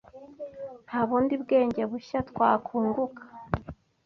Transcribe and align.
nta 0.87 1.01
bundi 1.07 1.33
bwenge 1.43 1.81
bushya 1.91 2.19
twakunguka 2.29 3.23